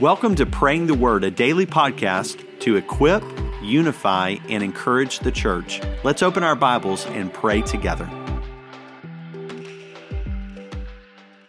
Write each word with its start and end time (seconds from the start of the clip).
Welcome 0.00 0.34
to 0.36 0.46
Praying 0.46 0.86
the 0.86 0.94
Word, 0.94 1.24
a 1.24 1.30
daily 1.30 1.66
podcast 1.66 2.58
to 2.60 2.76
equip, 2.76 3.22
unify, 3.62 4.36
and 4.48 4.62
encourage 4.62 5.18
the 5.18 5.30
church. 5.30 5.82
Let's 6.04 6.22
open 6.22 6.42
our 6.42 6.56
Bibles 6.56 7.04
and 7.04 7.30
pray 7.30 7.60
together. 7.60 8.08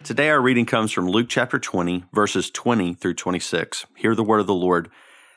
Today, 0.04 0.28
our 0.28 0.42
reading 0.42 0.66
comes 0.66 0.92
from 0.92 1.08
Luke 1.08 1.28
chapter 1.30 1.58
20, 1.58 2.04
verses 2.12 2.50
20 2.50 2.92
through 2.92 3.14
26. 3.14 3.86
Hear 3.96 4.14
the 4.14 4.22
word 4.22 4.40
of 4.40 4.46
the 4.46 4.52
Lord. 4.52 4.90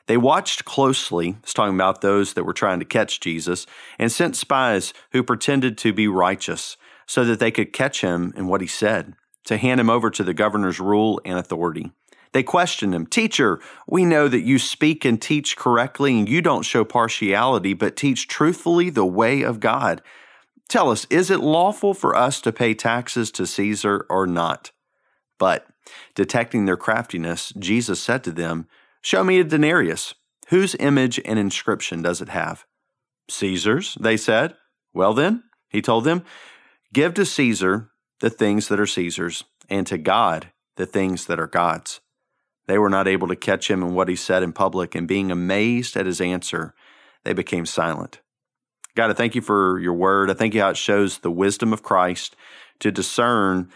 They 0.07 0.17
watched 0.17 0.65
closely, 0.65 1.37
it's 1.41 1.53
talking 1.53 1.75
about 1.75 2.01
those 2.01 2.33
that 2.33 2.43
were 2.43 2.51
trying 2.51 2.79
to 2.79 2.85
catch 2.85 3.21
Jesus, 3.21 3.65
and 3.97 4.11
sent 4.11 4.35
spies 4.35 4.93
who 5.13 5.23
pretended 5.23 5.77
to 5.77 5.93
be 5.93 6.09
righteous 6.09 6.75
so 7.05 7.23
that 7.23 7.39
they 7.39 7.51
could 7.51 7.71
catch 7.71 8.01
him 8.01 8.33
in 8.35 8.47
what 8.47 8.59
he 8.59 8.67
said, 8.67 9.13
to 9.45 9.55
hand 9.55 9.79
him 9.79 9.89
over 9.89 10.09
to 10.09 10.23
the 10.25 10.33
governor's 10.33 10.81
rule 10.81 11.21
and 11.23 11.39
authority. 11.39 11.93
They 12.35 12.43
questioned 12.43 12.93
him, 12.93 13.07
Teacher, 13.07 13.61
we 13.87 14.03
know 14.03 14.27
that 14.27 14.41
you 14.41 14.59
speak 14.59 15.05
and 15.05 15.21
teach 15.21 15.55
correctly, 15.55 16.19
and 16.19 16.27
you 16.27 16.41
don't 16.41 16.63
show 16.63 16.83
partiality, 16.83 17.73
but 17.73 17.95
teach 17.95 18.27
truthfully 18.27 18.89
the 18.89 19.05
way 19.05 19.41
of 19.41 19.61
God. 19.61 20.01
Tell 20.67 20.91
us, 20.91 21.07
is 21.09 21.31
it 21.31 21.39
lawful 21.39 21.93
for 21.93 22.13
us 22.13 22.41
to 22.41 22.51
pay 22.51 22.73
taxes 22.73 23.31
to 23.31 23.47
Caesar 23.47 24.05
or 24.09 24.27
not? 24.27 24.71
But, 25.39 25.67
detecting 26.13 26.65
their 26.65 26.75
craftiness, 26.75 27.53
Jesus 27.57 28.01
said 28.01 28.21
to 28.25 28.33
them, 28.33 28.67
Show 29.01 29.23
me 29.23 29.39
a 29.39 29.45
denarius. 29.45 30.13
Whose 30.49 30.75
image 30.77 31.21
and 31.23 31.39
inscription 31.39 32.01
does 32.01 32.21
it 32.21 32.27
have? 32.27 32.65
Caesar's, 33.29 33.95
they 33.97 34.17
said. 34.17 34.55
Well, 34.93 35.13
then, 35.13 35.43
he 35.69 35.81
told 35.81 36.03
them, 36.03 36.25
Give 36.91 37.13
to 37.13 37.25
Caesar 37.25 37.91
the 38.19 38.29
things 38.29 38.67
that 38.67 38.79
are 38.81 38.85
Caesar's, 38.85 39.45
and 39.69 39.87
to 39.87 39.97
God 39.97 40.51
the 40.75 40.85
things 40.85 41.27
that 41.27 41.39
are 41.39 41.47
God's. 41.47 42.01
They 42.67 42.77
were 42.77 42.89
not 42.89 43.07
able 43.07 43.27
to 43.27 43.35
catch 43.35 43.69
him 43.69 43.83
in 43.83 43.93
what 43.93 44.09
he 44.09 44.15
said 44.15 44.43
in 44.43 44.53
public, 44.53 44.95
and 44.95 45.07
being 45.07 45.31
amazed 45.31 45.95
at 45.95 46.05
his 46.05 46.21
answer, 46.21 46.73
they 47.23 47.33
became 47.33 47.65
silent. 47.65 48.21
God, 48.95 49.09
I 49.09 49.13
thank 49.13 49.35
you 49.35 49.41
for 49.41 49.79
your 49.79 49.93
word. 49.93 50.29
I 50.29 50.33
thank 50.33 50.53
you 50.53 50.61
how 50.61 50.69
it 50.69 50.77
shows 50.77 51.19
the 51.19 51.31
wisdom 51.31 51.73
of 51.73 51.83
Christ 51.83 52.35
to 52.79 52.91
discern 52.91 53.69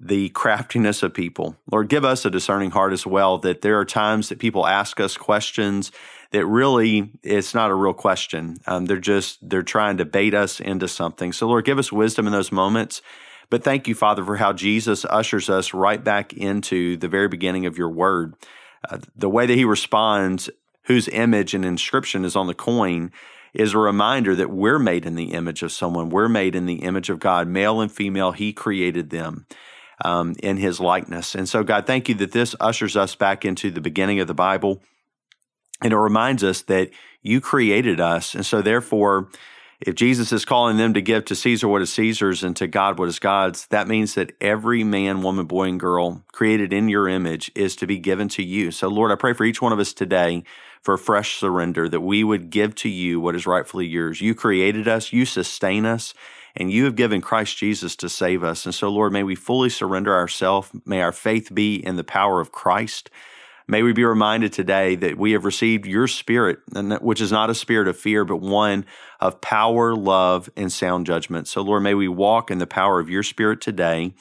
the 0.00 0.30
craftiness 0.30 1.02
of 1.02 1.12
people. 1.12 1.56
Lord, 1.70 1.88
give 1.88 2.04
us 2.04 2.24
a 2.24 2.30
discerning 2.30 2.70
heart 2.70 2.92
as 2.92 3.06
well, 3.06 3.38
that 3.38 3.60
there 3.60 3.78
are 3.78 3.84
times 3.84 4.28
that 4.28 4.38
people 4.38 4.66
ask 4.66 4.98
us 4.98 5.16
questions 5.16 5.92
that 6.32 6.46
really 6.46 7.10
it's 7.22 7.54
not 7.54 7.70
a 7.70 7.74
real 7.74 7.92
question. 7.92 8.56
Um, 8.66 8.86
they're 8.86 8.98
just, 8.98 9.46
they're 9.48 9.62
trying 9.62 9.98
to 9.98 10.04
bait 10.04 10.32
us 10.32 10.58
into 10.58 10.88
something. 10.88 11.32
So, 11.32 11.46
Lord, 11.46 11.66
give 11.66 11.78
us 11.78 11.92
wisdom 11.92 12.26
in 12.26 12.32
those 12.32 12.50
moments 12.50 13.02
but 13.50 13.64
thank 13.64 13.88
you, 13.88 13.94
Father, 13.94 14.24
for 14.24 14.36
how 14.36 14.52
Jesus 14.52 15.04
ushers 15.04 15.50
us 15.50 15.74
right 15.74 16.02
back 16.02 16.32
into 16.32 16.96
the 16.96 17.08
very 17.08 17.28
beginning 17.28 17.66
of 17.66 17.76
your 17.76 17.90
word. 17.90 18.34
Uh, 18.88 18.98
the 19.14 19.28
way 19.28 19.44
that 19.44 19.56
he 19.56 19.64
responds, 19.64 20.48
whose 20.84 21.08
image 21.08 21.52
and 21.52 21.64
inscription 21.64 22.24
is 22.24 22.36
on 22.36 22.46
the 22.46 22.54
coin, 22.54 23.10
is 23.52 23.74
a 23.74 23.78
reminder 23.78 24.36
that 24.36 24.50
we're 24.50 24.78
made 24.78 25.04
in 25.04 25.16
the 25.16 25.32
image 25.32 25.62
of 25.62 25.72
someone. 25.72 26.08
We're 26.08 26.28
made 26.28 26.54
in 26.54 26.66
the 26.66 26.82
image 26.82 27.10
of 27.10 27.18
God, 27.18 27.48
male 27.48 27.80
and 27.80 27.90
female. 27.90 28.32
He 28.32 28.52
created 28.52 29.10
them. 29.10 29.46
Um, 30.02 30.34
in 30.42 30.56
his 30.56 30.80
likeness. 30.80 31.34
And 31.34 31.46
so, 31.46 31.62
God, 31.62 31.86
thank 31.86 32.08
you 32.08 32.14
that 32.14 32.32
this 32.32 32.56
ushers 32.58 32.96
us 32.96 33.14
back 33.14 33.44
into 33.44 33.70
the 33.70 33.82
beginning 33.82 34.18
of 34.20 34.28
the 34.28 34.32
Bible. 34.32 34.80
And 35.82 35.92
it 35.92 35.98
reminds 35.98 36.42
us 36.42 36.62
that 36.62 36.88
you 37.20 37.42
created 37.42 38.00
us. 38.00 38.34
And 38.34 38.46
so, 38.46 38.62
therefore, 38.62 39.28
if 39.80 39.94
Jesus 39.94 40.30
is 40.32 40.44
calling 40.44 40.76
them 40.76 40.92
to 40.94 41.00
give 41.00 41.24
to 41.26 41.34
Caesar 41.34 41.66
what 41.66 41.80
is 41.80 41.92
Caesar's 41.92 42.44
and 42.44 42.54
to 42.56 42.66
God 42.66 42.98
what 42.98 43.08
is 43.08 43.18
God's, 43.18 43.66
that 43.68 43.88
means 43.88 44.14
that 44.14 44.32
every 44.40 44.84
man, 44.84 45.22
woman, 45.22 45.46
boy, 45.46 45.68
and 45.68 45.80
girl 45.80 46.22
created 46.32 46.72
in 46.72 46.88
your 46.88 47.08
image 47.08 47.50
is 47.54 47.76
to 47.76 47.86
be 47.86 47.98
given 47.98 48.28
to 48.28 48.42
you. 48.42 48.70
So, 48.70 48.88
Lord, 48.88 49.10
I 49.10 49.14
pray 49.14 49.32
for 49.32 49.44
each 49.44 49.62
one 49.62 49.72
of 49.72 49.78
us 49.78 49.92
today 49.92 50.44
for 50.82 50.96
fresh 50.96 51.36
surrender, 51.36 51.88
that 51.88 52.00
we 52.00 52.24
would 52.24 52.50
give 52.50 52.74
to 52.74 52.88
you 52.88 53.20
what 53.20 53.34
is 53.34 53.46
rightfully 53.46 53.86
yours. 53.86 54.20
You 54.20 54.34
created 54.34 54.88
us, 54.88 55.12
you 55.12 55.26
sustain 55.26 55.84
us, 55.84 56.14
and 56.56 56.70
you 56.70 56.84
have 56.84 56.96
given 56.96 57.20
Christ 57.20 57.56
Jesus 57.56 57.96
to 57.96 58.08
save 58.08 58.42
us. 58.42 58.64
And 58.64 58.74
so, 58.74 58.88
Lord, 58.88 59.12
may 59.12 59.22
we 59.22 59.34
fully 59.34 59.68
surrender 59.68 60.14
ourselves. 60.14 60.70
May 60.84 61.00
our 61.00 61.12
faith 61.12 61.54
be 61.54 61.76
in 61.76 61.96
the 61.96 62.04
power 62.04 62.40
of 62.40 62.52
Christ. 62.52 63.10
May 63.70 63.84
we 63.84 63.92
be 63.92 64.02
reminded 64.04 64.52
today 64.52 64.96
that 64.96 65.16
we 65.16 65.30
have 65.30 65.44
received 65.44 65.86
your 65.86 66.08
spirit, 66.08 66.58
which 67.00 67.20
is 67.20 67.30
not 67.30 67.50
a 67.50 67.54
spirit 67.54 67.86
of 67.86 67.96
fear, 67.96 68.24
but 68.24 68.38
one 68.38 68.84
of 69.20 69.40
power, 69.40 69.94
love, 69.94 70.50
and 70.56 70.72
sound 70.72 71.06
judgment. 71.06 71.46
So, 71.46 71.62
Lord, 71.62 71.84
may 71.84 71.94
we 71.94 72.08
walk 72.08 72.50
in 72.50 72.58
the 72.58 72.66
power 72.66 72.98
of 72.98 73.08
your 73.08 73.22
spirit 73.22 73.60
today. 73.60 74.12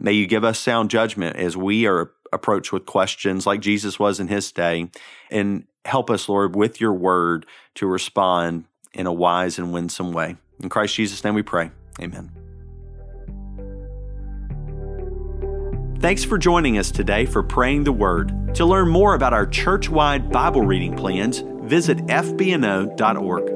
May 0.00 0.10
you 0.10 0.26
give 0.26 0.42
us 0.42 0.58
sound 0.58 0.90
judgment 0.90 1.36
as 1.36 1.56
we 1.56 1.86
are 1.86 2.10
approached 2.32 2.72
with 2.72 2.84
questions 2.84 3.46
like 3.46 3.60
Jesus 3.60 3.96
was 3.96 4.18
in 4.18 4.26
his 4.26 4.50
day. 4.50 4.90
And 5.30 5.68
help 5.84 6.10
us, 6.10 6.28
Lord, 6.28 6.56
with 6.56 6.80
your 6.80 6.92
word 6.92 7.46
to 7.76 7.86
respond 7.86 8.64
in 8.92 9.06
a 9.06 9.12
wise 9.12 9.56
and 9.56 9.72
winsome 9.72 10.10
way. 10.10 10.34
In 10.60 10.68
Christ 10.68 10.96
Jesus' 10.96 11.22
name 11.22 11.34
we 11.34 11.42
pray. 11.42 11.70
Amen. 12.00 12.45
Thanks 16.00 16.24
for 16.24 16.36
joining 16.36 16.76
us 16.76 16.90
today 16.90 17.24
for 17.24 17.42
Praying 17.42 17.84
the 17.84 17.92
Word. 17.92 18.54
To 18.56 18.66
learn 18.66 18.88
more 18.88 19.14
about 19.14 19.32
our 19.32 19.46
church 19.46 19.88
wide 19.88 20.30
Bible 20.30 20.60
reading 20.60 20.94
plans, 20.94 21.42
visit 21.62 21.98
fbno.org. 22.06 23.55